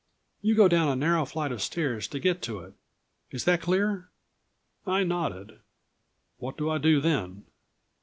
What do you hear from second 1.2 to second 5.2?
flight of stairs to get to it. Is that clear?" I